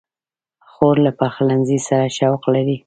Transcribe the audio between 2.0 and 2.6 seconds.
شوق